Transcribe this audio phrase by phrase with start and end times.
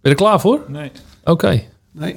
[0.00, 0.60] Ben je er klaar voor?
[0.68, 0.90] Nee.
[1.24, 1.62] Oké.
[1.92, 2.16] Nee.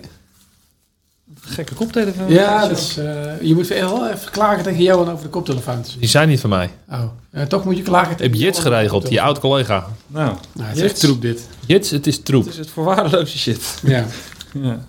[1.41, 2.29] Gekke koptelefoon.
[2.31, 5.97] Ja, dus, eh, je moet wel even klagen tegen Johan over de koptelefoons.
[5.99, 6.69] Die zijn niet van mij.
[6.89, 9.87] Oh, eh, toch moet je klagen Heb tegen je Jits geregeld, je oud collega.
[10.07, 10.91] Nou, Nou, het is Jits?
[10.93, 11.47] echt troep dit.
[11.65, 12.43] Jits, het is troep.
[12.43, 13.79] het is het voor waardeloze shit.
[13.83, 14.05] Ja.
[14.53, 14.79] Ja.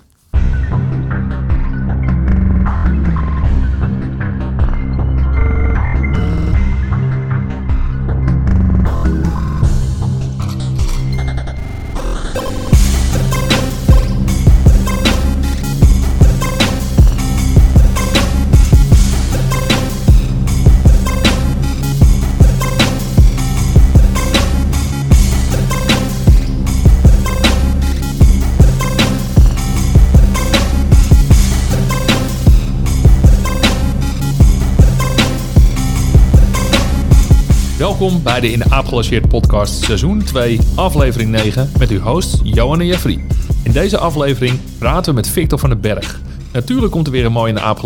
[37.82, 42.80] Welkom bij de In de Aap podcast seizoen 2, aflevering 9, met uw hosts Johan
[42.80, 43.24] en Jeffrey.
[43.64, 46.20] In deze aflevering praten we met Victor van den Berg.
[46.52, 47.79] Natuurlijk komt er weer een mooi In de Aap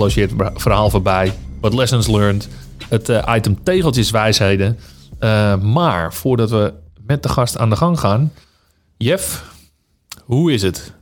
[0.54, 2.48] verhaal voorbij, wat lessons learned,
[2.88, 4.78] het eh, item tegeltjeswijsheden.
[5.18, 6.72] Eh, maar voordat we
[7.06, 8.32] met de gast aan de gang gaan,
[8.96, 9.44] Jeff,
[10.24, 10.95] hoe is het?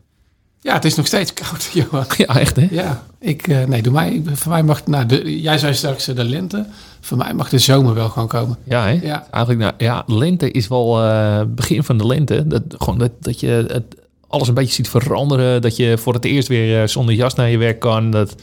[0.65, 2.05] Ja, het is nog steeds koud, Johan.
[2.17, 2.67] Ja, echt hè?
[2.71, 6.17] Ja, ik, eh, nee, doe mij, voor mij mag, nou, de, jij zei straks eh,
[6.17, 6.67] de lente.
[7.01, 8.57] Voor mij mag de zomer wel gewoon komen.
[8.65, 8.91] Ja, hè?
[9.03, 9.27] Ja.
[9.31, 12.47] Eigenlijk, nou, ja, lente is wel eh, begin van de lente.
[12.47, 13.85] Dat, gewoon dat, dat je het,
[14.29, 15.63] alles een beetje ziet veranderen.
[15.63, 18.11] Dat je voor het eerst weer zonder jas naar je werk kan.
[18.11, 18.35] Dat,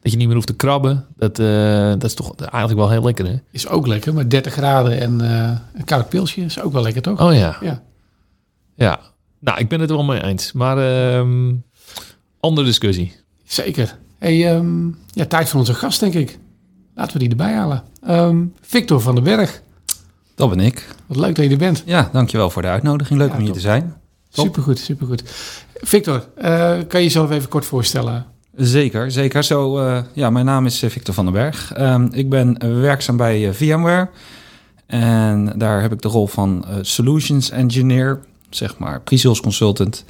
[0.00, 1.06] dat je niet meer hoeft te krabben.
[1.16, 1.36] Dat,
[2.00, 3.34] dat is toch eigenlijk wel heel lekker, hè?
[3.50, 5.20] Is ook lekker, maar 30 graden en
[5.74, 7.20] een koud pilsje is ook wel lekker, toch?
[7.20, 7.82] Oh ja, Ja.
[8.74, 9.00] ja.
[9.40, 10.52] Nou, ik ben het er wel mee eens.
[10.52, 11.52] Maar ehm,
[12.40, 13.12] andere discussie.
[13.44, 13.98] Zeker.
[14.18, 16.38] Hey, ehm, ja, tijd voor onze gast, denk ik.
[16.94, 17.82] Laten we die erbij halen.
[18.02, 19.62] Ehm, Victor van den Berg.
[20.34, 20.86] Dat ben ik.
[21.06, 21.82] Wat leuk dat je er bent.
[21.86, 23.18] Ja, dankjewel voor de uitnodiging.
[23.18, 23.94] Leuk Ja, om hier te zijn.
[24.30, 24.44] Top.
[24.44, 25.22] Supergoed, supergoed.
[25.74, 28.26] Victor, eh, kan je jezelf even kort voorstellen?
[28.56, 29.42] Zeker, zeker.
[29.44, 31.72] Zo, eh, ja, mijn naam is eh, Victor van den Berg.
[31.72, 34.08] Ehm, ik ben werkzaam bij VMware.
[34.86, 38.20] En daar heb ik de rol van Solutions Engineer,
[38.50, 40.04] zeg maar pre-sales consultant.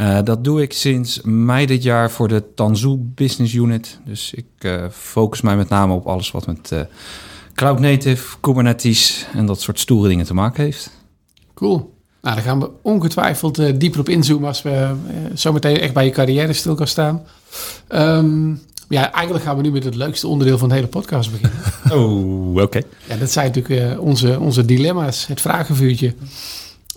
[0.00, 3.98] Eh, dat doe ik sinds mei dit jaar voor de Tanzu Business Unit.
[4.04, 6.80] Dus ik eh, focus mij met name op alles wat met eh,
[7.54, 10.90] Cloud Native, Kubernetes en dat soort stoere dingen te maken heeft.
[11.54, 11.98] Cool.
[12.22, 14.94] Nou, daar gaan we ongetwijfeld eh, dieper op inzoomen als we eh,
[15.34, 17.22] zometeen echt bij je carrière stil gaan staan.
[17.88, 18.54] Ehm,
[18.88, 21.58] ja, eigenlijk gaan we nu met het leukste onderdeel van de hele podcast beginnen.
[21.90, 22.80] Oh, oké.
[23.08, 26.14] ja, dat zijn natuurlijk eh, onze, onze dilemma's, het vragenvuurtje.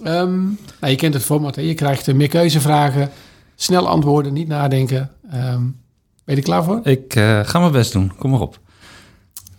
[0.04, 0.44] Ehm,
[0.80, 1.62] nou, je kent het format, hè?
[1.62, 3.12] je krijgt eh, meer keuzevragen,
[3.56, 5.12] snel antwoorden, niet nadenken.
[5.30, 5.62] Ehm,
[6.24, 6.80] ben je er klaar voor?
[6.84, 8.16] Ik eh, ga mijn best doen.
[8.18, 8.60] Kom maar op.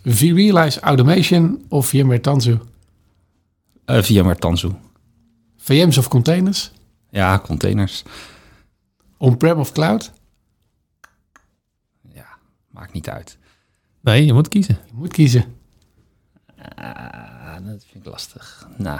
[0.03, 2.57] vRealize Automation of VMware Tanzu?
[3.85, 4.71] Eh VMware Tanzu.
[5.57, 6.71] VM's of containers?
[7.09, 8.03] Ja, containers.
[9.17, 10.11] On-prem of cloud?
[12.13, 12.27] Ja,
[12.69, 13.37] maakt niet uit.
[14.01, 14.77] Nee, je moet kiezen.
[14.85, 15.45] Je moet kiezen.
[16.75, 18.67] Ah, dat vind ik lastig.
[18.77, 18.99] Nou.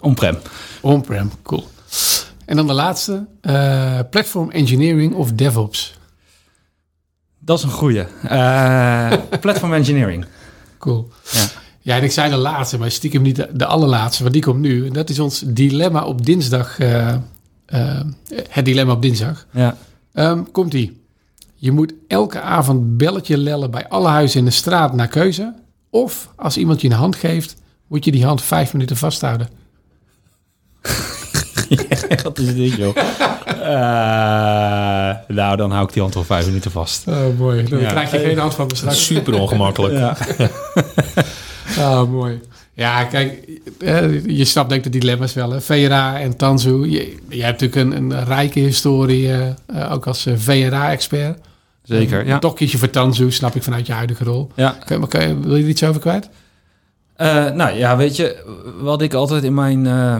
[0.00, 0.38] On-prem.
[0.80, 1.64] On-prem, cool.
[2.44, 5.98] En dan de laatste, eh, platform engineering of DevOps.
[7.38, 8.04] Dat is een goeie.
[8.22, 10.24] Eh, platform engineering.
[10.78, 11.08] Cool.
[11.32, 11.44] Ja.
[11.82, 14.60] Ja, en ik zei de laatste, maar stiekem niet de, de allerlaatste, want die komt
[14.60, 14.86] nu.
[14.86, 16.78] En dat is ons dilemma op dinsdag.
[16.78, 17.16] eh,
[18.48, 19.46] het dilemma op dinsdag.
[19.52, 19.76] Ja.
[20.12, 21.02] Ehm, komt ie.
[21.54, 25.54] Je moet elke avond belletje lellen bij alle huizen in de straat naar keuze.
[25.90, 27.56] Of als iemand je een hand geeft,
[27.86, 29.48] moet je die hand vijf minuten vasthouden.
[32.22, 32.96] Wat is dit, joh?
[33.62, 37.06] Eh, nou, dan hou ik die hand al vijf minuten vast.
[37.08, 37.62] Oh, mooi.
[37.68, 37.90] Dan Ja.
[37.90, 39.04] krijg je geen hand van me straks.
[39.06, 39.94] Super ongemakkelijk.
[39.94, 40.16] Ja.
[41.78, 42.40] Ah, mooi.
[42.74, 43.48] Ja, kijk,
[43.78, 45.50] eh, je snapt denk ik de dilemma's wel.
[45.50, 45.60] Hè?
[45.60, 46.70] VRA en Tanzu.
[46.90, 49.32] Je, je hebt natuurlijk een, een rijke historie,
[49.66, 51.38] eh, ook als VRA-expert.
[51.82, 52.38] Zeker, ja.
[52.38, 54.50] Toch kies je voor Tanzu, snap ik vanuit je huidige rol.
[54.54, 54.76] ja.
[54.84, 56.28] Kun, maar kun je- wil je er iets over kwijt?
[57.16, 58.36] Eh, nou ja, weet je,
[58.80, 60.16] wat ik altijd in mijn, eh,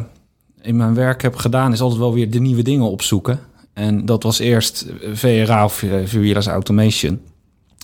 [0.62, 3.38] in mijn werk heb gedaan, is altijd wel weer de nieuwe dingen opzoeken.
[3.72, 7.20] En dat was eerst VRA of uh, Visualize Automation.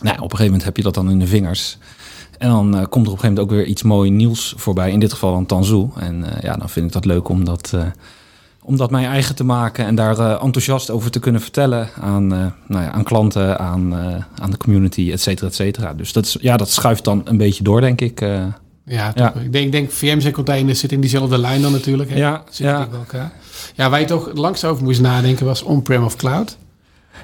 [0.02, 1.78] Nou, op een gegeven moment heb je dat dan in de vingers.
[2.38, 4.90] En dan eh, komt er op een gegeven moment ook weer iets mooi nieuws voorbij.
[4.90, 5.86] In dit geval dan Tanzu.
[5.98, 7.86] En eh, ja, dan vind ik dat leuk om dat, eh,
[8.90, 9.86] mijn eigen te maken.
[9.86, 13.98] En daar eh, enthousiast over te kunnen vertellen aan, eh, nou ja, aan klanten, aan,
[13.98, 15.94] eh, aan de community, et cetera, et cetera.
[15.94, 18.20] Dus dat, is, ja, dat schuift dan een beetje door, denk ik.
[18.86, 19.34] Ja, Ja.
[19.34, 22.10] Ik, denk, ik denk VM's en containers zitten in diezelfde lijn dan natuurlijk.
[22.10, 22.16] Hè?
[22.16, 22.86] Ja, Zitten ja.
[22.86, 23.32] bij elkaar.
[23.74, 26.56] Ja, waar je toch langs over moest nadenken was on-prem of cloud.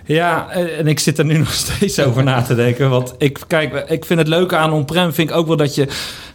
[0.04, 2.90] Ja, en ik zit er nu nog steeds over na te denken.
[2.90, 5.88] Want ik, kijk, ik vind het leuke aan on-prem vind ik ook wel dat je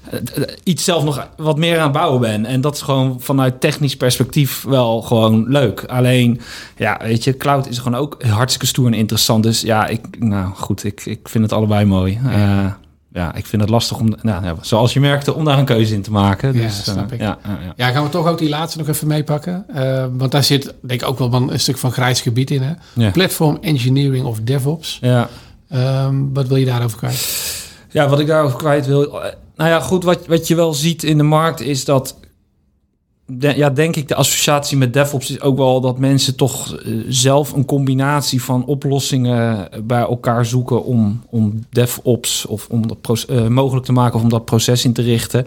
[0.09, 2.45] eh, eh, iets zelf nog wat meer aan het bouwen bent.
[2.45, 5.83] En dat is gewoon vanuit technisch perspectief wel gewoon leuk.
[5.83, 6.41] Alleen,
[6.77, 9.43] ja, weet je, cloud is gewoon ook hartstikke stoer en interessant.
[9.43, 12.19] Dus ja, ik, nou goed, ik, ik vind het allebei mooi.
[12.25, 12.65] Eh,
[13.17, 15.93] ja, ik vind het lastig om, nou, ja, zoals je merkte, om daar een keuze
[15.93, 16.53] in te maken.
[16.53, 17.19] Ja, Dus, snap eh, ik.
[17.21, 17.73] Ja, ja, ja.
[17.75, 19.65] Ja, gaan we toch ook die laatste nog even meepakken?
[19.73, 22.61] Eh, want daar zit denk ik ook wel een stuk van grijs gebied in.
[22.61, 22.73] Hè?
[22.93, 23.11] Ja.
[23.11, 24.97] Platform Engineering of DevOps.
[25.01, 25.29] ja.
[25.69, 27.55] Ehm, wat wil je daarover kwijt?
[27.89, 29.21] Ja, wat ik daarover kwijt wil.
[29.23, 32.15] eh, Nou ja, goed, wat, wat je wel ziet in de markt is dat.
[33.39, 37.53] Ja, denk ik, de associatie met DevOps is ook wel dat mensen toch eh, zelf
[37.53, 43.85] een combinatie van oplossingen bij elkaar zoeken om, om DevOps of om dat eh, mogelijk
[43.85, 45.45] te maken of om dat proces in te richten.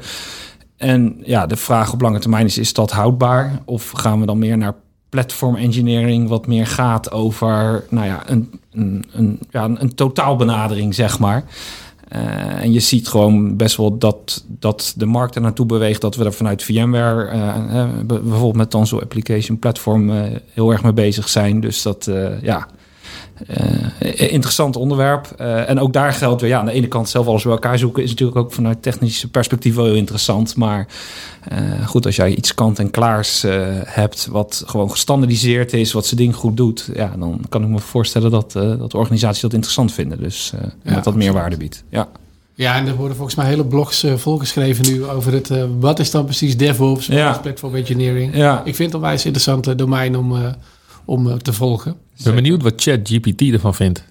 [0.76, 3.62] En ja, de vraag op lange termijn is: is dat houdbaar?
[3.64, 4.74] Of gaan we dan meer naar
[5.08, 11.18] platform engineering, wat meer gaat over nou ja, een, een, een, ja, een totaalbenadering, zeg
[11.18, 11.44] maar.
[12.10, 16.16] Eh, en je ziet gewoon best wel dat, dat de markt er naartoe beweegt dat
[16.16, 20.10] we er vanuit VMware, eh, eh, bijvoorbeeld met Tanzo Application Platform,
[20.52, 21.60] heel erg mee bezig zijn.
[21.60, 22.10] Dus dat,
[22.42, 22.66] ja,
[23.46, 25.34] eh, interessant onderwerp.
[25.36, 27.78] Eh, en ook daar geldt weer, ja, aan de ene kant zelf alles bij elkaar
[27.78, 30.56] zoeken is natuurlijk ook vanuit technisch perspectief wel heel interessant.
[30.56, 30.86] Maar
[31.48, 33.44] eh, goed, als jij iets kant-en-klaars
[33.84, 37.78] hebt wat gewoon gestandardiseerd is, wat zijn ding goed doet, ja, dan kan ik me
[37.78, 40.18] voorstellen dat, dat de organisaties dat interessant vinden.
[40.18, 41.18] Dus dat dat absoluut.
[41.18, 41.84] meer waarde biedt.
[41.88, 42.08] Ja.
[42.60, 45.50] Ja, en er worden volgens mij hele blogs eh, volgeschreven nu over het...
[45.78, 47.06] wat is dan precies DevOps?
[47.06, 47.38] Ja.
[47.38, 48.36] Platform Engineering?
[48.36, 48.58] Ja.
[48.64, 50.54] Ik vind het een wijs interessant eh, domein om,
[51.04, 51.96] om te volgen.
[52.20, 54.04] Ik ben benieuwd wat ChatGPT ervan vindt.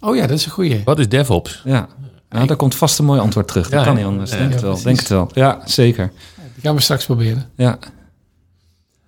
[0.00, 0.80] Oh ja, dat is een goeie.
[0.84, 1.62] Wat is DevOps?
[1.64, 1.88] Ja.
[2.30, 3.68] Nou, daar komt vast een mooi antwoord terug.
[3.68, 4.30] Dat Ja, kan niet anders.
[4.30, 4.82] Ja, denk ja, het wel.
[4.82, 5.30] Denk het wel.
[5.34, 6.12] Ja, zeker.
[6.54, 7.50] Die gaan we straks proberen.
[7.56, 7.78] Ja.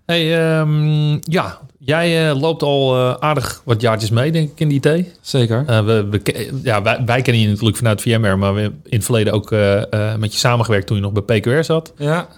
[0.07, 4.69] Hey, ehm, ja, jij eh, loopt al eh, aardig wat jaartjes mee, denk ik, in
[4.69, 5.19] de IT.
[5.21, 5.65] Zeker.
[5.67, 6.23] Eh, we,
[6.63, 9.51] ja, wij, wij kennen je natuurlijk vanuit VMware, maar we hebben in het verleden ook
[10.19, 11.93] met je samengewerkt toen je nog bij PQR zat.
[11.97, 12.29] Ja.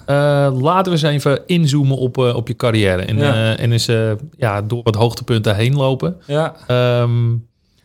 [0.50, 3.56] Laten we eens even inzoomen op, op je carrière en, Ja.
[3.56, 3.88] en eens
[4.36, 6.16] ja, door wat hoogtepunten heen lopen.
[6.26, 6.54] Ja.
[6.66, 7.28] Ehm,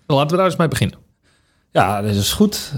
[0.07, 0.97] laten we daar eens mee beginnen.
[1.71, 2.71] Ja, dat is goed.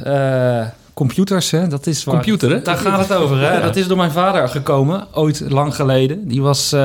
[0.94, 1.68] Computers, hè?
[1.68, 2.16] Dat is waar.
[2.16, 2.62] Computer, hè?
[2.62, 3.54] Daar gaat het over, hè?
[3.54, 3.60] Ja.
[3.60, 6.28] Dat is door mijn vader gekomen, ooit lang geleden.
[6.28, 6.76] Die was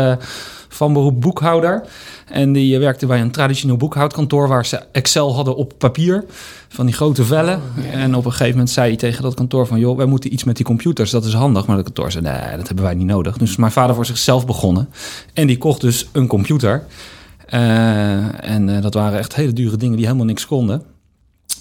[0.69, 1.83] van beroep boekhouder.
[2.31, 4.49] En die eh, werkte bij een traditioneel boekhoudkantoor...
[4.49, 6.25] waar ze Excel hadden op papier,
[6.69, 7.63] van die grote vellen.
[7.93, 9.79] En op een gegeven moment zei hij tegen dat kantoor van...
[9.79, 11.67] joh, wij moeten iets met die computers, dat is handig.
[11.67, 13.37] Maar dat kantoor zei, nee, dat hebben wij niet nodig.
[13.37, 14.89] Dus mijn vader voor zichzelf begonnen.
[15.33, 16.85] En die kocht dus een computer...
[17.49, 20.83] Eh, en eh, dat waren echt hele dure dingen die helemaal niks konden.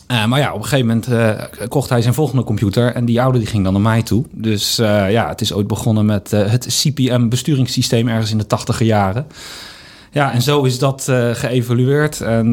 [0.07, 3.21] Eh, maar ja, op een gegeven moment eh, kocht hij zijn volgende computer en die
[3.21, 4.25] oude die ging dan naar mij toe.
[4.31, 9.27] Dus eh, ja, het is ooit begonnen met het CPM-besturingssysteem ergens in de tachtiger jaren.
[10.11, 12.51] Ja, en zo is dat geëvolueerd en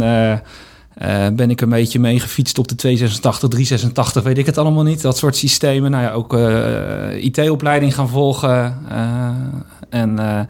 [1.36, 5.02] ben ik een beetje mee gefietst op de 286, 386, weet ik het allemaal niet.
[5.02, 5.90] Dat soort systemen.
[5.90, 6.32] Nou ja, ook
[7.22, 8.78] IT-opleiding gaan volgen.
[9.90, 10.46] en nou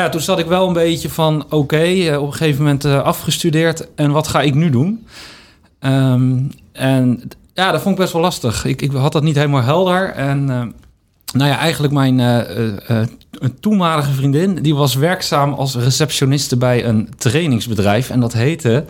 [0.00, 4.10] ja, toen zat ik wel een beetje van, oké, op een gegeven moment afgestudeerd en
[4.10, 5.06] wat ga ik nu doen?
[5.78, 6.38] Ehm,
[6.72, 7.22] en
[7.54, 8.64] ja, dat vond ik best wel lastig.
[8.64, 10.10] Ik, ik had dat niet helemaal helder.
[10.10, 10.62] En eh,
[11.32, 14.54] nou ja, eigenlijk mijn eh, eh, eh, een toenmalige vriendin...
[14.54, 18.10] die was werkzaam als receptioniste bij een trainingsbedrijf.
[18.10, 18.84] En dat heette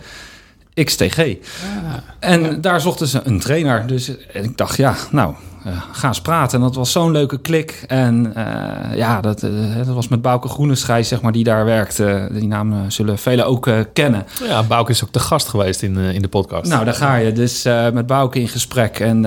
[0.83, 1.17] XTG.
[1.19, 3.87] Ah, En daar zochten ze een trainer.
[3.87, 5.33] Dus en ik dacht, ja, nou,
[5.65, 6.57] eh, ga eens praten.
[6.57, 7.83] En dat was zo'n leuke klik.
[7.87, 12.29] En eh, ja, dat, eh, dat was met Bouke Groeneschij, zeg maar, die daar werkte.
[12.31, 14.25] Die naam eh, zullen velen ook kennen.
[14.43, 16.71] Ja, Bouke is ook de gast geweest in, in de podcast.
[16.71, 17.31] Nou, daar ga je.
[17.31, 19.21] Dus met Bouke in gesprek en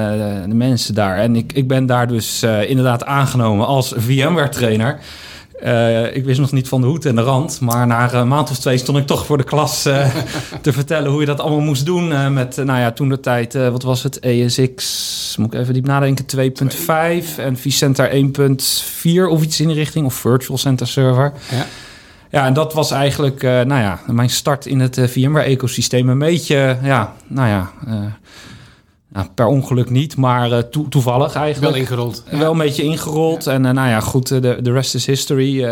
[0.49, 1.17] de mensen daar.
[1.17, 4.99] En ik, ik ben daar dus inderdaad aangenomen als VMware-trainer.
[5.63, 7.61] Eh, ik wist nog niet van de hoed en de rand.
[7.61, 10.11] Maar na een maand of twee stond ik toch voor de klas eh,
[10.63, 12.13] te vertellen hoe je dat allemaal moest doen.
[12.13, 14.19] eh, met, eh, nou ja, toen de tijd, eh, wat was het?
[14.19, 20.07] ESX, moet ik even diep nadenken, 2.5 en vCenter 1.4 of iets in die richting.
[20.07, 21.33] Of Virtual Center Server.
[21.51, 21.67] ja.
[22.33, 26.09] Ja, en dat was eigenlijk, eh, nou ja, mijn start in het eh, VMware-ecosysteem.
[26.09, 27.95] Een beetje, ja, nou ja, eh,
[29.13, 31.73] nou, per ongeluk niet, maar eh, toe- toevallig eigenlijk.
[31.73, 32.25] Wel ingerold.
[32.31, 32.39] Ja.
[32.39, 33.47] Wel een beetje ingerold.
[33.47, 35.63] En eh, nou ja, goed, eh, de, de rest is history.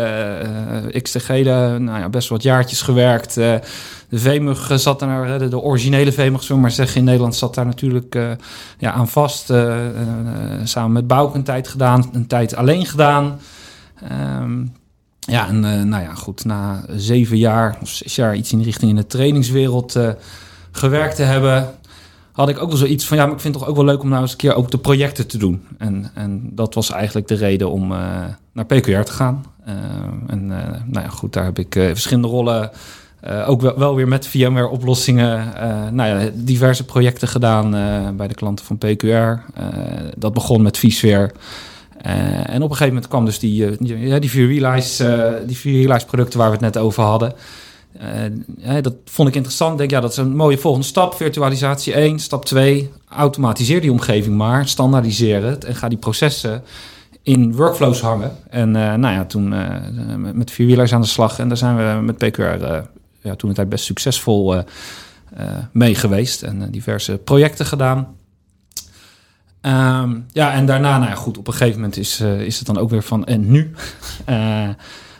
[1.01, 3.33] XTG, de, nou ja, best wat jaartjes gewerkt.
[3.33, 3.61] De
[4.11, 7.65] VMUG zat daar, de, de originele VMUG, zullen we maar zeggen, in Nederland zat daar
[7.65, 8.15] natuurlijk
[8.77, 9.53] ja, aan vast.
[10.63, 13.39] Samen met Bouke een tijd gedaan, een tijd alleen gedaan.
[14.09, 14.65] Ehm,
[15.19, 18.89] ja, en nou ja, goed, na zeven jaar of zes jaar iets in de richting
[18.89, 19.99] in de trainingswereld
[20.71, 21.69] gewerkt te hebben,
[22.31, 24.01] had ik ook wel zoiets van, ja, maar ik vind het toch ook wel leuk
[24.01, 25.63] om nou eens een keer ook de projecten te doen.
[25.77, 27.97] En, en dat was eigenlijk de reden om eh,
[28.53, 29.45] naar PQR te gaan.
[29.65, 29.73] Eh,
[30.27, 32.71] en eh, nou ja, goed, daar heb ik verschillende rollen
[33.45, 35.53] ook wel, weer met VMware-oplossingen.
[35.95, 37.71] Nou ja, diverse projecten gedaan
[38.17, 39.61] bij de klanten van PQR.
[40.17, 41.31] dat begon met vSphere.
[42.01, 46.47] en op een gegeven moment kwam dus die, die, die vRealize, die vRealize producten waar
[46.47, 47.33] we het net over hadden.
[48.81, 49.71] Dat vond ik interessant.
[49.71, 51.13] Ik denk, ja, dat is een mooie volgende stap.
[51.13, 52.19] Virtualisatie 1.
[52.19, 52.91] Stap 2.
[53.09, 54.67] Automatiseer die omgeving maar.
[54.67, 55.63] Standaardiseer het.
[55.63, 56.63] En ga die processen
[57.23, 58.31] in workflows hangen.
[58.49, 59.49] En nou ja, toen
[60.21, 61.39] met, met vierwielers aan de slag.
[61.39, 62.87] En daar zijn we met PQR
[63.21, 64.61] ja, toen het best succesvol uh,
[65.71, 68.07] mee geweest en eh, diverse projecten gedaan.
[69.61, 72.77] Um, ja, en daarna, nou ja, goed, op een gegeven moment is, is het dan
[72.77, 73.71] ook weer van en nu.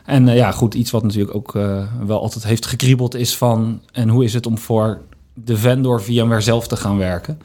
[0.09, 1.51] en ja, goed, iets wat natuurlijk ook
[2.05, 5.01] wel altijd heeft gekriebeld is van en hoe is het om voor
[5.33, 7.39] de vendor VMware zelf te gaan werken.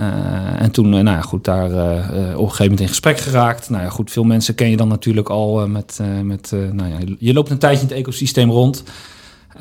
[0.00, 3.70] Uh, en toen, nou ja, goed, daar op een gegeven moment in gesprek geraakt.
[3.70, 7.32] Nou ja, goed, veel mensen ken je dan natuurlijk al met, met nou ja, je
[7.32, 8.82] loopt een tijdje in het ecosysteem rond.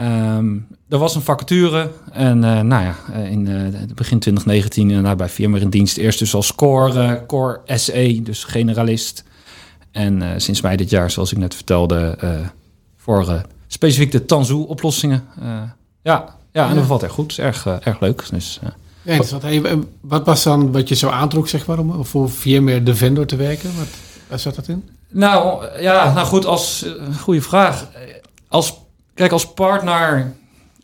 [0.01, 3.43] Um, er was een vacature en nou ja, eh, in
[3.95, 5.97] begin 2019 uh, bij firma in dienst.
[5.97, 9.23] Eerst dus als core, core SE, dus generalist.
[9.91, 12.17] En sinds mei dit jaar, zoals ik net vertelde,
[12.97, 15.23] voor specifiek de Tanzu-oplossingen.
[16.01, 17.31] ja, ja, en dat valt echt goed.
[17.31, 18.23] is erg, erg leuk.
[18.29, 18.59] Dus,
[19.03, 19.35] ja, wat,
[20.01, 23.35] wat was dan wat je zo aantrok, zeg maar, om voor VMware de vendor te
[23.35, 23.77] werken?
[23.77, 23.87] Wat,
[24.27, 24.89] waar zat dat in?
[25.09, 26.85] Nou, ja, nou goed, als
[27.19, 27.87] goede vraag.
[28.47, 28.73] Als
[29.17, 30.33] Kijk, als partner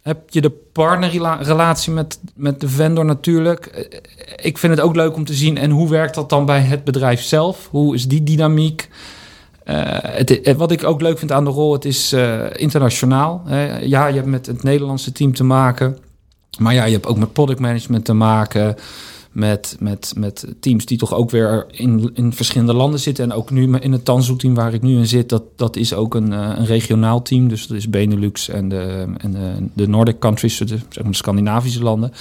[0.03, 3.89] heb je de partnerrelatie met, met de vendor natuurlijk.
[4.35, 5.57] Ik vind het ook leuk om te zien.
[5.57, 7.67] En hoe werkt dat dan bij het bedrijf zelf?
[7.71, 8.89] Hoe is die dynamiek?
[9.63, 12.13] Het, wat ik ook leuk vind aan de rol, het is
[12.53, 13.41] internationaal.
[13.45, 13.77] Hè.
[13.77, 15.97] Ja, je hebt met het Nederlandse team te maken.
[16.59, 18.75] Maar ja, je hebt ook met product management te maken
[19.33, 23.23] met, met, met teams die toch ook weer in, in verschillende landen zitten.
[23.23, 26.15] En ook nu in het Tanzo-team waar ik nu in zit, dat, dat is ook
[26.15, 27.47] een, eh, een regionaal team.
[27.47, 31.83] Dus dat is Benelux en de, en de, Nordic countries, de, zeg maar de Scandinavische
[31.83, 32.11] landen.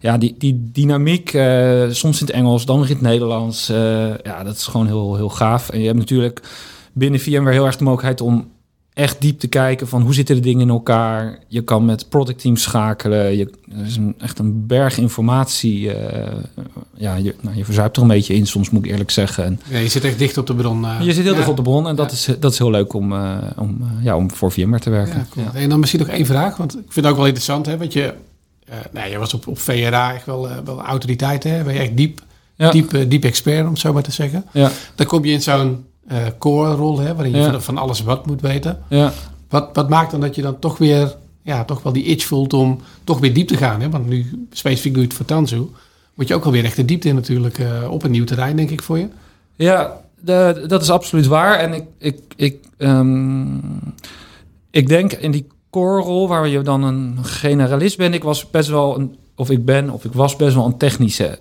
[0.00, 3.70] Ja, die, die dynamiek, uh, soms in het Engels, dan weer in het Nederlands.
[3.70, 3.76] Uh,
[4.22, 5.68] ja, dat is gewoon heel, heel gaaf.
[5.68, 6.42] En je hebt natuurlijk
[6.92, 8.46] binnen VMware heel erg de mogelijkheid om
[8.94, 11.38] echt diep te kijken van hoe zitten de dingen in elkaar.
[11.48, 13.36] Je kan met productteams schakelen.
[13.36, 15.80] Je, er is een, echt een berg informatie.
[15.80, 15.94] Uh,
[16.96, 19.44] ja, je, nou, je verzuipt er een beetje in, soms moet ik eerlijk zeggen.
[19.44, 20.82] En, ja, je zit echt dicht op de bron.
[20.82, 22.92] Uh, je zit heel dicht op de bron en dat, is, dat is heel leuk
[22.92, 25.26] om, uh, om, ja, om voor VMware te werken.
[25.30, 25.46] Cool.
[25.54, 27.66] En dan misschien nog één vraag, want ik vind het ook wel interessant.
[27.66, 28.14] Hè, want je,
[28.92, 31.44] nou, je was op, op VRA echt wel, wel autoriteit.
[31.44, 31.62] Hè?
[31.62, 32.20] Ben je echt diep,
[32.70, 34.44] diep, diep expert, om het zo maar te zeggen.
[34.52, 34.70] Ja.
[34.94, 38.78] Dan kom je in zo'n uh, core-rol, hè, waarin je van, alles wat moet weten.
[38.88, 39.12] Ja.
[39.48, 42.52] Wat, wat maakt dan dat je dan toch weer, ja, toch wel die itch voelt
[42.52, 43.80] om toch weer diep te gaan?
[43.80, 43.90] Hè?
[43.90, 45.66] Want nu specifiek doe je het voor Tanzu.
[46.14, 48.70] Moet je ook alweer echt de diepte in natuurlijk uh, op een nieuw terrein, denk
[48.70, 49.08] ik, voor je.
[49.56, 51.58] Ja, de, dat is absoluut waar.
[51.58, 53.62] En ik, ik, ik, um,
[54.70, 58.98] ik denk in die core-rol, waar je dan een generalist bent, ik was best wel
[58.98, 61.38] een, of ik ben, of ik was best wel een technische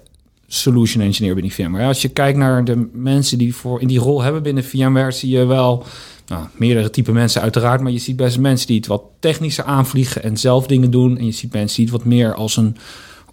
[0.54, 1.88] solution engineer binnen VMware.
[1.88, 5.30] Als je kijkt naar de mensen die voor in die rol hebben binnen VMware, zie
[5.30, 5.86] je wel
[6.28, 10.24] nou, meerdere type mensen uiteraard, maar je ziet best mensen die het wat technischer aanvliegen
[10.24, 11.18] en zelf dingen doen.
[11.18, 12.78] En je ziet mensen die het wat meer als een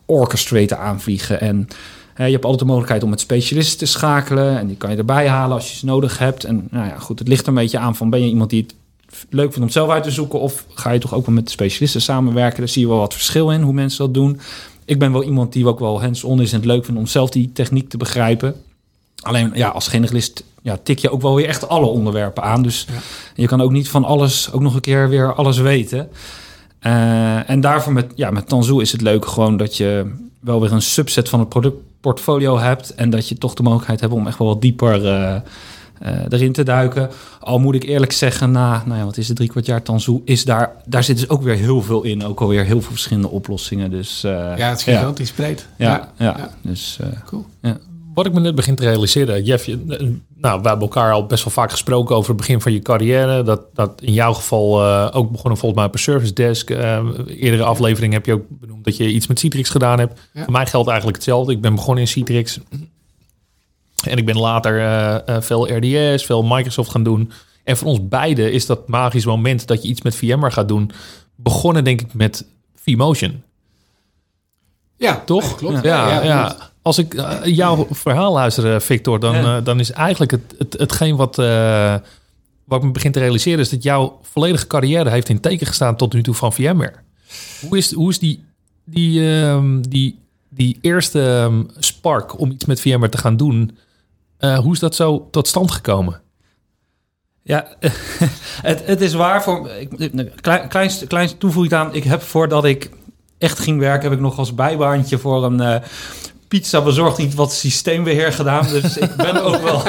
[0.06, 1.40] orchestrator aanvliegen.
[1.40, 1.68] En
[2.14, 4.96] hè, je hebt altijd de mogelijkheid om met specialisten te schakelen en die kan je
[4.96, 6.44] erbij halen als je ze nodig hebt.
[6.44, 8.74] En nou ja, goed, het ligt een beetje aan van ben je iemand die het
[9.30, 12.00] leuk vindt om zelf uit te zoeken of ga je toch ook wel met specialisten
[12.00, 12.58] samenwerken?
[12.58, 14.40] Daar zie je wel wat verschil in hoe mensen dat doen
[14.90, 17.30] ik ben wel iemand die ook wel hands-on is en het leuk vindt om zelf
[17.30, 18.54] die techniek te begrijpen.
[19.22, 22.62] Alleen ja, als generalist ja, tik je ook wel weer echt alle onderwerpen aan.
[22.62, 22.86] Dus
[23.34, 26.08] je kan ook niet van alles ook nog een keer weer alles weten.
[26.82, 30.72] Uh, en daarvoor met, ja, met Tanzu is het leuk gewoon dat je wel weer
[30.72, 32.94] een subset van het productportfolio hebt.
[32.94, 35.36] En dat je toch de mogelijkheid hebt om echt wel wat dieper uh,
[36.28, 37.10] erin te duiken.
[37.40, 40.20] Al moet ik eerlijk zeggen, na, nou ja, wat is het, drie kwart jaar Tanzu,
[40.24, 42.24] is daar, daar zit dus ook weer heel veel in.
[42.24, 43.90] Ook alweer heel veel verschillende oplossingen.
[43.90, 45.34] Dus, uh, ja, het is gigantisch ja.
[45.34, 45.66] breed.
[45.76, 46.50] Ja, ja, ja.
[46.62, 47.46] dus uh, cool.
[47.62, 47.76] Ja.
[48.14, 49.76] Wat ik me net begin te realiseren, Jeff, je,
[50.36, 53.42] nou, we hebben elkaar al best wel vaak gesproken over het begin van je carrière.
[53.42, 56.70] Dat, dat in jouw geval uh, ook begonnen volgens mij op een service desk.
[56.70, 60.20] Uh, eerdere aflevering heb je ook benoemd dat je iets met Citrix gedaan hebt.
[60.32, 60.42] Ja.
[60.42, 61.52] Voor mij geldt eigenlijk hetzelfde.
[61.52, 62.58] Ik ben begonnen in Citrix.
[64.08, 67.32] En ik ben later uh, uh, veel RDS, veel Microsoft gaan doen.
[67.64, 70.90] En voor ons beiden is dat magisch moment dat je iets met VMware gaat doen.
[71.34, 73.42] Begonnen denk ik met vMotion.
[74.96, 75.56] Ja, toch?
[75.56, 75.82] klopt.
[75.82, 80.54] Ja, ja, ja, Als ik uh, jouw verhaal luister, Victor, dan, dan is eigenlijk het,
[80.58, 81.36] het, hetgeen wat,
[82.64, 86.12] wat me begint te realiseren, is dat jouw volledige carrière heeft in teken gestaan tot
[86.12, 86.94] nu toe van VMware.
[87.68, 88.44] Hoe is, hoe is die,
[88.84, 93.78] die, um, die, die eerste um, spark om iets met VMware te gaan doen?
[94.40, 96.20] Uh, hoe is dat zo tot stand gekomen?
[97.42, 97.66] Ja,
[98.70, 99.42] het, het is waar.
[99.42, 101.94] Voor, ik, klein, klein, klein toevoeging aan.
[101.94, 102.90] Ik heb voordat ik
[103.38, 105.74] echt ging werken, heb ik nog als bijbaantje voor een uh,
[106.48, 108.66] pizza bezorgd iets wat systeembeheer gedaan.
[108.68, 109.82] Dus ik ben ook wel.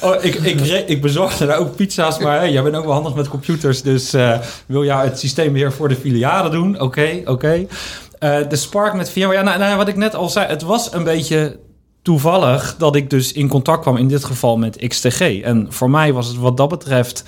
[0.10, 3.14] oh, ik, ik, ik bezorgde daar ook pizza's, maar hey, jij bent ook wel handig
[3.14, 3.82] met computers.
[3.82, 6.80] Dus uh, wil jij het systeembeheer voor de filialen doen?
[6.80, 7.66] Oké, oké.
[8.48, 9.32] De Spark met VMware.
[9.32, 11.58] Ja, nou, nou, wat ik net al zei, het was een beetje
[12.04, 15.20] toevallig dat ik dus in contact kwam, in dit geval met XTG.
[15.20, 17.24] En voor mij was het wat dat betreft,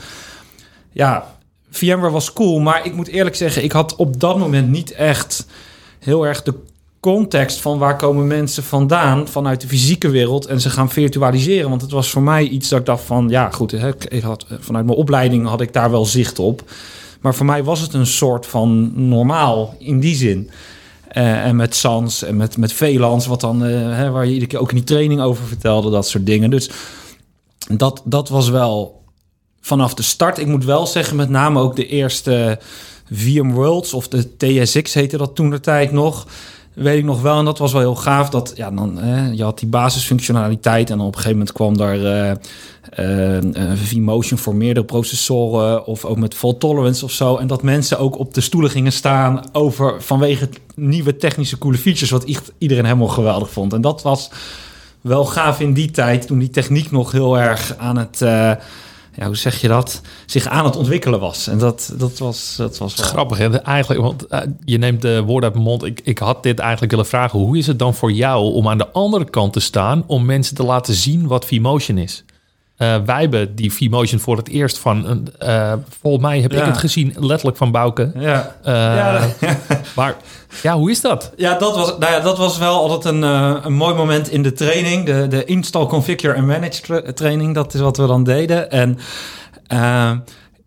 [0.92, 1.36] ja,
[1.70, 5.46] VMware was cool, maar ik moet eerlijk zeggen, ik had op dat moment niet echt
[5.98, 6.54] heel erg de
[7.00, 11.68] context van waar komen mensen vandaan vanuit de fysieke wereld en ze gaan virtualiseren.
[11.68, 13.72] Want het was voor mij iets dat ik dacht van, ja goed,
[14.08, 16.62] ik had, vanuit mijn opleiding had ik daar wel zicht op.
[17.20, 20.50] Maar voor mij was het een soort van normaal in die zin.
[21.16, 24.50] Uh, en met Sans en met, met VLANs, wat dan, uh, hè, waar je iedere
[24.50, 26.50] keer ook in die training over vertelde, dat soort dingen.
[26.50, 26.70] Dus
[27.68, 29.02] dat, dat was wel
[29.60, 30.38] vanaf de start.
[30.38, 32.58] Ik moet wel zeggen, met name ook de eerste
[33.10, 36.26] VMworlds of de TSX heette dat toen de tijd nog.
[36.76, 38.28] Weet ik nog wel, en dat was wel heel gaaf.
[38.28, 41.98] Dat ja, dan, hè, je had die basisfunctionaliteit en op een gegeven moment kwam daar
[42.98, 47.36] uh, vMotion voor meerdere processoren of ook met fault tolerance of zo.
[47.36, 52.10] En dat mensen ook op de stoelen gingen staan over vanwege nieuwe technische coole features,
[52.10, 53.72] wat iedereen helemaal geweldig vond.
[53.72, 54.30] En dat was
[55.00, 58.20] wel gaaf in die tijd, toen die techniek nog heel erg aan het
[59.16, 61.46] ja, hoe zeg je dat, zich aan het ontwikkelen was.
[61.46, 63.06] En dat, dat was, dat was wel...
[63.06, 63.38] grappig.
[63.38, 63.56] Hè?
[63.56, 65.84] Eigenlijk, want uh, je neemt de woorden uit mijn mond.
[65.84, 67.38] Ik, ik had dit eigenlijk willen vragen.
[67.38, 70.54] Hoe is het dan voor jou om aan de andere kant te staan om mensen
[70.54, 72.24] te laten zien wat V-Motion is?
[72.78, 75.28] Uh, wij hebben die V-Motion voor het eerst van...
[75.42, 76.58] Uh, volgens mij heb ja.
[76.58, 78.12] ik het gezien letterlijk van Bouke.
[78.18, 78.56] Ja.
[78.66, 79.28] Uh, ja.
[79.96, 80.16] maar
[80.62, 81.32] ja, hoe is dat?
[81.36, 84.52] Ja, dat was, nou ja, dat was wel altijd een, een mooi moment in de
[84.52, 85.06] training.
[85.06, 87.54] De, de install, configure en manage tra training.
[87.54, 88.70] Dat is wat we dan deden.
[88.70, 88.98] En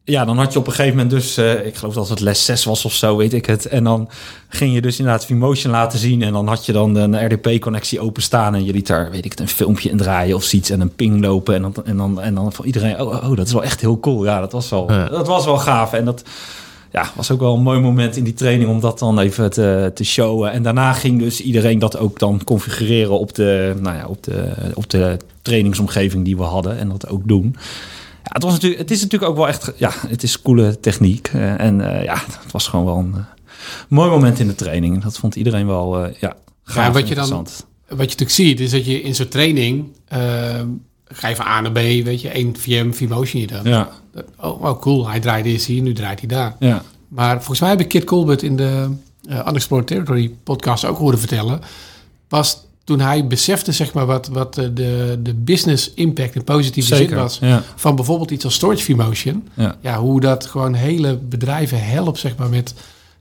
[0.10, 2.46] ja, dan had je op een gegeven moment dus, uh, ik geloof dat het les
[2.46, 3.66] 6 was of zo, weet ik het.
[3.66, 4.10] En dan
[4.48, 6.22] ging je dus inderdaad Vmotion laten zien.
[6.22, 8.56] En dan had je dan een RDP-connectie openstaan.
[8.56, 10.70] En je liet daar, weet ik het, een filmpje in draaien of zoiets.
[10.70, 11.56] En een ping lopen.
[11.56, 14.00] En dan, en dan, en dan van iedereen, oh, oh, dat is wel echt heel
[14.00, 14.26] cool.
[14.26, 15.10] Ja, dat was wel, ja.
[15.10, 15.94] dat was wel gaaf.
[15.94, 16.24] En dat
[16.92, 19.92] ja, was ook wel een mooi moment in die training om dat dan even te,
[19.94, 20.52] te showen.
[20.52, 24.52] En daarna ging dus iedereen dat ook dan configureren op de, nou ja, op de,
[24.74, 26.78] op de trainingsomgeving die we hadden.
[26.78, 27.56] En dat ook doen.
[28.30, 31.32] Ja, het, was natuurlijk, het is natuurlijk ook wel echt, ja, het is coole techniek.
[31.36, 33.24] Uh, en uh, ja, het was gewoon wel een uh,
[33.88, 35.04] mooi moment in de training.
[35.04, 37.48] Dat vond iedereen wel, ja, gaaf ja, wat je dan, Wat
[37.88, 39.86] je natuurlijk ziet, is dat je in zo'n training,
[41.08, 43.64] ga je van A naar B, weet je, één VM, V-Motion je dan.
[43.64, 43.90] Ja.
[44.38, 46.56] Oh, oh, cool, hij draaide eerst hier, nu draait hij daar.
[46.60, 46.84] Ja.
[47.08, 48.90] Maar volgens mij heb ik Kit Colbert in de
[49.48, 51.62] Unexplored Territory podcast ook horen vertellen,
[52.28, 57.08] was toen hij besefte zeg maar, wat, wat de, de business impact in positieve Zeker,
[57.10, 57.64] zin was ja.
[57.76, 59.48] van bijvoorbeeld iets als Storage Vmotion.
[59.54, 59.76] Ja.
[59.82, 62.74] ja, hoe dat gewoon hele bedrijven helpt zeg maar, met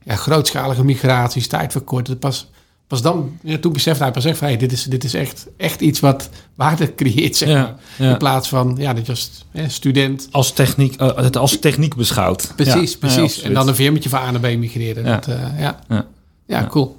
[0.03, 2.19] ja, grootschalige migraties, tijd verkorten.
[2.19, 2.49] Pas,
[2.87, 5.47] pas dan, ja, toen besefte hij pas echt van, hey, dit is, dit is echt,
[5.57, 7.75] echt iets wat waarde creëert, zeg maar.
[7.97, 10.27] In plaats van, ja, dat je als hè, student...
[10.31, 12.53] Als techniek, eh, het als techniek beschouwd.
[12.55, 13.41] Precies, precies.
[13.41, 15.03] en dan een VM'tje van A naar B migreren.
[15.03, 15.59] Dat, eh.
[15.59, 16.05] Ja,
[16.47, 16.67] Ja.
[16.67, 16.98] cool.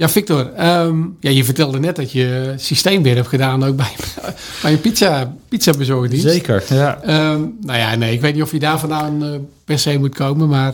[0.00, 3.92] Ja, Victor, ehm, ja, je vertelde net dat je systeembeheer hebt gedaan ook bij,
[4.62, 6.28] bij een pizza, pizza bezorgdienst.
[6.28, 7.00] Zeker, ja.
[7.02, 9.30] Ehm, nou ja, nee, ik weet niet of je daar vandaan eh,
[9.64, 10.70] per se moet komen, maar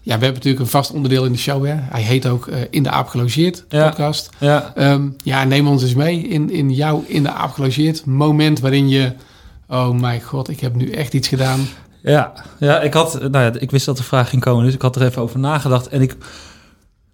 [0.00, 1.64] ja, we hebben natuurlijk een vast onderdeel in de show.
[1.66, 1.74] Hè.
[1.76, 3.88] Hij heet ook eh, In de Aap Gelogeerd Ja.
[3.88, 4.28] podcast.
[4.38, 8.60] Ja, Ehm, ja, neem ons eens mee in, in jouw In de Aap Gelogeerd moment
[8.60, 9.12] waarin je,
[9.68, 11.68] oh mijn god, ik heb nu echt iets gedaan.
[12.02, 14.82] Ja, ja, ik had, nou ja, ik wist dat de vraag ging komen, dus ik
[14.82, 15.88] had er even over nagedacht.
[15.88, 16.16] En ik,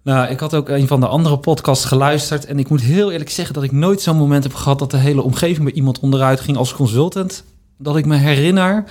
[0.03, 2.45] nou, ik had ook een van de andere podcasts geluisterd.
[2.45, 4.97] En ik moet heel eerlijk zeggen dat ik nooit zo'n moment heb gehad dat de
[4.97, 7.43] hele omgeving bij iemand onderuit ging als consultant.
[7.77, 8.83] Dat ik me herinner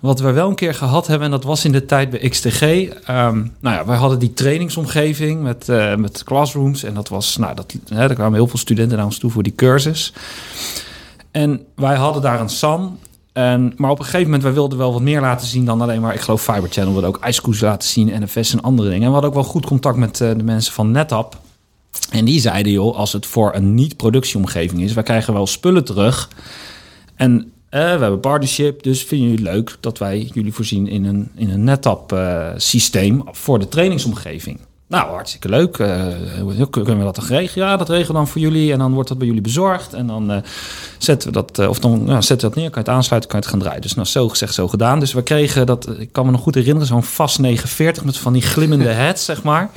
[0.00, 2.62] wat we wel een keer gehad hebben, en dat was in de tijd bij XTG.
[2.62, 6.82] Ehm, nou ja, wij hadden die trainingsomgeving met, eh, met classrooms.
[6.82, 9.42] En dat was, nou, dat, hè, er kwamen heel veel studenten naar ons toe voor
[9.42, 10.12] die cursus.
[11.30, 12.98] En wij hadden daar een SAM.
[13.76, 16.14] Maar op een gegeven moment, wij wilden wel wat meer laten zien dan alleen maar,
[16.14, 19.02] ik geloof Fiber Channel, we wilden ook IceCoos laten zien, NFS en andere dingen.
[19.02, 21.38] En we hadden ook wel goed contact met eh, de mensen van NetApp.
[22.10, 26.28] En die zeiden, joh, als het voor een niet-productieomgeving is, wij krijgen wel spullen terug.
[27.14, 31.30] En eh, we hebben partnership, dus vinden jullie leuk dat wij jullie voorzien in een,
[31.34, 34.60] in een NetApp-systeem voor de trainingsomgeving?
[34.88, 35.76] Nou, hartstikke leuk.
[36.40, 37.68] Hoe- kunnen we dat dan regelen?
[37.68, 38.72] Ja, dat regelen we dan voor jullie.
[38.72, 39.92] En dan wordt dat bij jullie bezorgd.
[39.94, 40.36] En dan eh,
[40.98, 42.70] zetten we dat, eh, of dan ja, zetten we dat neer.
[42.70, 43.82] Kan je het aansluiten, kan je het gaan draaien.
[43.82, 45.00] Dus nou, zo gezegd, zo gedaan.
[45.00, 48.32] Dus we kregen dat, ik kan me nog goed herinneren, zo'n vast 49 met van
[48.32, 49.70] die glimmende heads, zeg maar.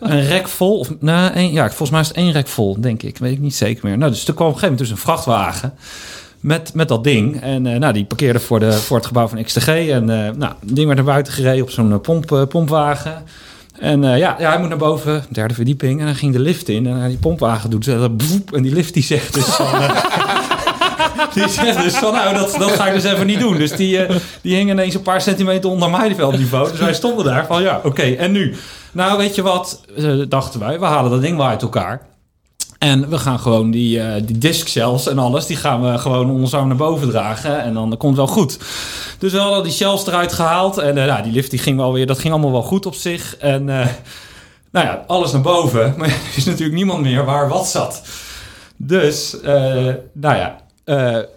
[0.00, 3.18] Een rek vol, of nou, ja, volgens mij is het één rek vol, denk ik.
[3.18, 3.98] Weet ik niet zeker meer.
[3.98, 5.74] Nou, dus er kwam op een gegeven moment dus een vrachtwagen
[6.40, 7.40] met, met dat ding.
[7.40, 9.68] En nou, die parkeerde voor, de, voor het gebouw van XTG.
[9.68, 13.24] En eh, nou, het ding werd naar buiten gereden op zo'n pomp, pompwagen.
[13.80, 16.00] En eh, ja, ja, hij moet naar boven, derde verdieping.
[16.00, 16.86] En dan ging de lift in.
[16.86, 19.66] En eh, die pompwagen doet boep, en die lift die zegt dus van...
[19.66, 20.04] eh,
[21.34, 23.56] die zegt dus van, nou, dat, dat ga ik dus even niet doen.
[23.58, 26.70] Dus die, eh, die hing ineens een paar centimeter onder maaiveld-niveau.
[26.70, 28.54] Dus wij stonden daar van, ja, oké, en nu?
[28.92, 32.00] Nou, weet je wat, eh, dachten wij, we halen dat ding wel uit elkaar.
[32.80, 34.38] En we gaan gewoon die, eh die
[35.06, 37.62] en alles, die gaan we gewoon onder naar boven dragen.
[37.62, 38.58] En dan komt het wel goed.
[39.18, 40.78] Dus we hadden die shells eruit gehaald.
[40.78, 42.94] En eh, nou, die lift die ging wel weer, dat ging allemaal wel goed op
[42.94, 43.36] zich.
[43.36, 43.86] En eh,
[44.72, 45.94] nou ja, alles naar boven.
[45.98, 48.02] Maar er is natuurlijk niemand meer waar wat zat.
[48.76, 49.36] Dus,
[50.12, 50.56] nou ja,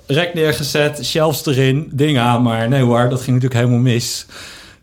[0.07, 2.41] rek neergezet, shelves erin, ding aan.
[2.41, 4.25] Maar nee hoor, dat ging natuurlijk helemaal mis.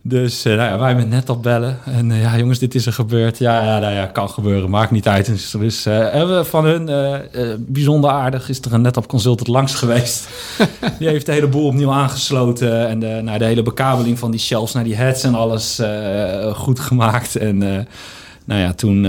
[0.03, 1.79] Dus eh, nou ja, wij met net op bellen.
[1.85, 3.39] En eh, ja, jongens, dit is er gebeurd.
[3.39, 5.27] Ja, ja, nou ja, kan gebeuren, maakt niet uit.
[5.27, 6.91] Dus, dus hebben we van hun,
[7.59, 10.29] bijzonder aardig, is er een net op consultant langs geweest.
[10.99, 12.89] die heeft de hele boel opnieuw aangesloten.
[12.89, 15.81] En de, nou, de hele bekabeling van die shelves naar die heads en alles
[16.55, 17.37] goed gemaakt.
[17.37, 17.59] En
[18.45, 19.03] nou ja, toen...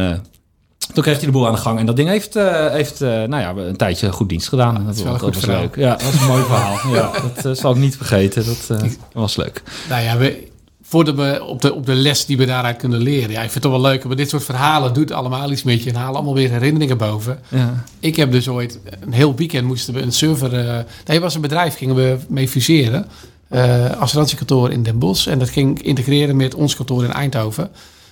[0.94, 1.80] toen kreeg hij de boel aan de gang.
[1.80, 2.34] En dat ding heeft,
[2.72, 4.86] heeft nou ja, een tijdje goed dienst gedaan.
[4.86, 5.62] Dat, was verhaal.
[5.62, 5.76] leuk.
[5.76, 6.94] Ja, dat was een mooi verhaal.
[6.94, 8.46] Ja, dat zal ik niet vergeten.
[8.46, 9.64] Dat was leuk.
[9.90, 10.50] Nou ja, we,
[10.92, 13.30] voordat we op de, op de les die we daaruit kunnen leren.
[13.32, 14.04] Ja, ik vind het toch wel leuk.
[14.06, 15.90] Maar dit soort verhalen doet allemaal iets met je.
[15.90, 17.40] En halen allemaal weer herinneringen boven.
[17.48, 17.84] Ja.
[18.00, 20.86] Ik heb dus ooit een heel weekend moesten we een server.
[21.06, 23.06] nee, was een bedrijf, gingen we mee fuseren.
[23.48, 25.28] eh assurantiekantoor in Den Bosch.
[25.28, 27.70] En dat ging integreren met ons kantoor in Eindhoven.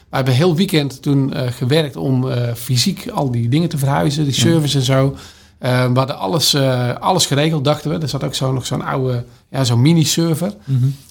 [0.09, 4.33] We hebben heel weekend toen eh, gewerkt om fysiek al die dingen te verhuizen, die
[4.33, 5.15] servers en zo.
[5.59, 7.97] Eh, we hadden alles, eh, alles geregeld, dachten we.
[7.97, 10.53] Er zat ook zo, nog zo'n oude, ja, zo'n mini-server.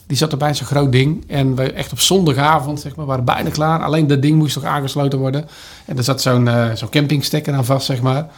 [0.07, 1.25] Die zat erbij, zo'n groot ding.
[1.27, 3.83] En we echt op zondagavond, zeg maar, waren bijna klaar.
[3.83, 5.49] Alleen dat ding moest nog aangesloten worden.
[5.87, 8.29] En er zat zo'n eh, zo'n campingstekker aan vast, zeg maar.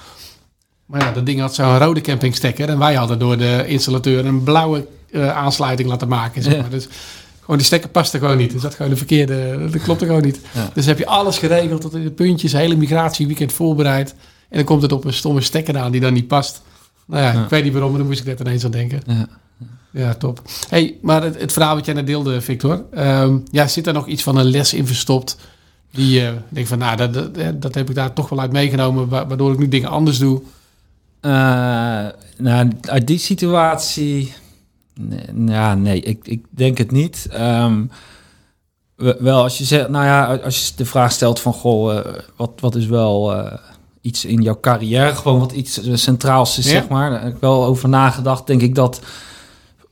[0.87, 2.69] Maar ja, dat ding had zo'n rode campingstekker.
[2.69, 4.87] En wij hadden door de installateur een blauwe
[5.35, 6.43] aansluiting laten maken.
[6.43, 6.61] Zeg Ja.
[6.61, 6.71] maar.
[6.71, 6.89] Dus
[7.41, 8.53] gewoon die stekker paste gewoon niet.
[8.53, 10.41] Dus dat gewoon de verkeerde, dat klopte gewoon niet.
[10.53, 10.71] Ja.
[10.75, 14.15] Dus heb je alles geregeld tot in de puntjes, hele migratieweekend voorbereid.
[14.51, 16.63] En dan komt het op een stomme stekker aan die dan niet past.
[17.07, 17.43] Nou ja, Ja.
[17.43, 19.01] ik weet niet waarom, maar dan moest ik net ineens aan denken.
[19.07, 19.27] Ja.
[19.93, 20.43] Ja, top.
[20.69, 22.85] Hey, maar het, het verhaal wat jij net deelde, Victor.
[22.93, 25.37] ehm, ja, zit er nog iets van een les in verstopt?
[25.93, 29.09] Die je denkt van, nou, dat, dat, dat heb ik daar toch wel uit meegenomen,
[29.09, 30.43] wa- waardoor ik nu dingen anders doe.
[31.21, 31.31] Eh,
[32.37, 34.33] nou, uit die situatie.
[34.95, 37.27] Nee, ja, nee, ik, ik denk het niet.
[37.31, 37.83] Ehm,
[38.95, 42.15] we- wel, als je zegt, nou ja, als je de vraag stelt van goh, eh,
[42.37, 43.59] wat, wat is wel eh,
[44.01, 46.71] iets in jouw carrière, gewoon wat iets eh, centraals is, Ja.
[46.71, 47.11] zeg maar.
[47.11, 48.47] Daar heb ik wel over nagedacht.
[48.47, 49.01] Denk ik dat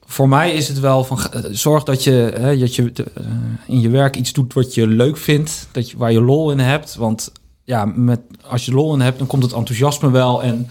[0.04, 3.24] voor mij is het wel van eh, zorg dat je, hè, dat je eh,
[3.66, 6.58] in je werk iets doet wat je leuk vindt, dat je, waar je lol in
[6.58, 6.94] hebt.
[6.94, 7.32] Want
[7.64, 10.70] ja, met, als je lol in hebt, dan komt het enthousiasme wel en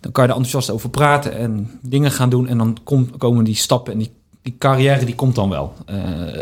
[0.00, 2.48] dan kan je er enthousiast over praten en dingen gaan doen.
[2.48, 4.10] En dan kom, komen die stappen en die,
[4.48, 5.72] die carrière die komt dan wel.
[5.86, 5.96] Eh,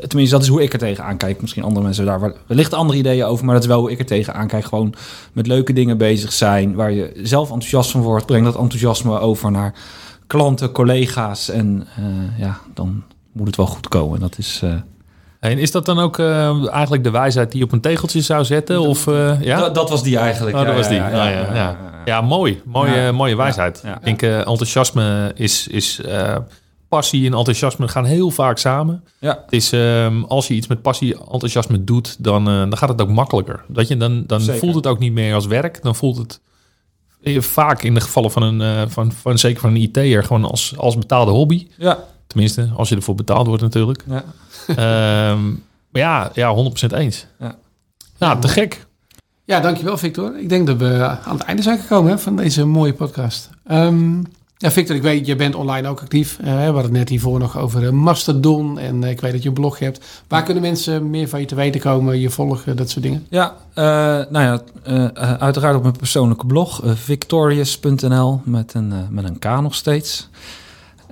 [0.07, 1.41] tenminste, dat is hoe ik er tegenaan kijk.
[1.41, 3.99] Misschien andere mensen daar wel- wellicht andere ideeën over, maar dat is wel hoe ik
[3.99, 4.65] er tegenaan kijk.
[4.65, 4.95] Gewoon
[5.33, 8.27] met leuke dingen bezig zijn, waar je zelf enthousiast van wordt.
[8.27, 9.75] Breng dat enthousiasme over naar
[10.27, 12.05] klanten, collega's en eh,
[12.39, 14.21] ja, dan moet het wel goed komen.
[14.21, 14.61] Dat is...
[14.63, 14.71] eh,
[15.41, 16.19] En is dat dan ook
[16.71, 18.81] eigenlijk de wijsheid die je op een tegeltje zou zetten?
[18.81, 19.05] Of,
[19.41, 19.59] ja?
[19.59, 20.57] dat, dat was die eigenlijk.
[20.57, 20.97] Oh, dat Ja, was die.
[20.97, 22.61] ja, Ja, ja, ja, mooi.
[22.65, 23.83] Mooie, mooie wijsheid.
[24.05, 25.67] Ik denk, enthousiasme is...
[25.67, 26.01] is
[26.89, 29.05] passie en enthousiasme gaan heel vaak samen.
[29.19, 29.43] Ja.
[29.45, 33.01] Het is, ehm, als je iets met passie enthousiasme doet, dan, eh, dan gaat het
[33.01, 33.65] ook makkelijker.
[33.69, 34.61] Dat je, dan dan Zeker.
[34.61, 35.83] voelt het ook niet meer als werk.
[35.83, 36.41] Dan voelt het
[37.23, 40.45] eh, vaak in de gevallen van een, eh, van, van, zeker van een IT'er, gewoon
[40.45, 41.67] als, als betaalde hobby.
[41.77, 41.99] Ja.
[42.27, 44.05] Tenminste, als je ervoor betaald wordt natuurlijk.
[44.09, 44.25] Ja.
[44.67, 45.45] Ehm,
[45.91, 47.27] maar ja, ja, 100% eens.
[47.39, 47.57] Ja.
[48.19, 48.87] Nou, te gek.
[49.45, 50.39] Ja, dankjewel Victor.
[50.39, 53.51] Ik denk dat we aan het einde zijn gekomen hè, van deze mooie podcast.
[53.65, 54.23] Ehm,
[54.59, 56.39] ja, Victor, ik weet, je bent online ook actief.
[56.39, 58.79] Eh, we hadden het net hiervoor nog over eh, Mastodon.
[58.79, 60.05] En eh, ik weet dat je een blog hebt.
[60.29, 63.27] Waar kunnen mensen meer van je te weten komen, je volgen, dat soort dingen?
[63.29, 63.57] Ja,
[64.31, 70.29] nou ja, uiteraard op mijn persoonlijke blog, victorious.nl, met een, met een K nog steeds.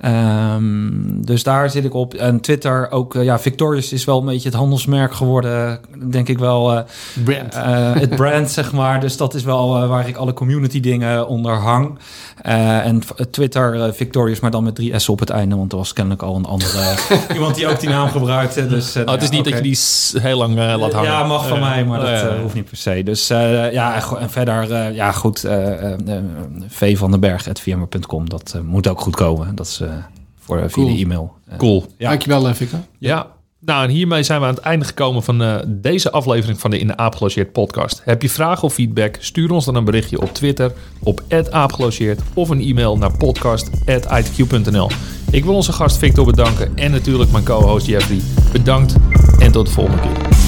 [0.05, 2.13] Ehm, dus daar zit ik op.
[2.13, 6.39] En Twitter ook, eh, ja, Victorious is wel een beetje het handelsmerk geworden, denk ik
[6.39, 6.71] wel.
[6.73, 6.81] eh,
[7.23, 7.53] Brand.
[7.53, 8.99] eh, het brand, zeg maar.
[8.99, 11.97] Dus dat is wel waar ik alle community dingen onder hang.
[12.41, 15.55] Eh, en Twitter Victorious, maar dan met drie S op het einde.
[15.55, 16.95] Want er was kennelijk al een andere
[17.33, 18.67] iemand die ook die naam gebruikte.
[18.67, 19.77] Dus, Oh, het is niet dat je die
[20.21, 21.11] heel lang laat hangen.
[21.11, 23.01] Ja, mag van mij, maar dat eh, hoeft niet per se.
[23.03, 26.23] Dus eh, ja, en verder, eh, ja goed, eh eh, eh,
[26.67, 29.55] v van den Berg, dat moet ook goed komen.
[29.55, 30.03] Dat is eh,
[30.39, 30.87] voor, via Cool.
[30.87, 31.33] de e-mail.
[31.47, 31.85] Eh, Cool.
[31.97, 32.09] ja.
[32.09, 32.79] Dankjewel eh, Victor.
[32.99, 33.33] Ja.
[33.59, 36.79] Nou, en hiermee zijn we aan het einde gekomen van uh, deze aflevering van de
[36.79, 38.01] In de Aap Gelogeerd podcast.
[38.03, 39.15] Heb je vragen of feedback?
[39.19, 44.89] Stuur ons dan een berichtje op Twitter op aapgelogeerd of een e-mail naar podcast.itq.nl.
[45.31, 48.19] Ik wil onze gast Victor bedanken en natuurlijk mijn co-host Jeffrey.
[48.51, 48.95] Bedankt
[49.39, 50.44] en tot de volgende keer.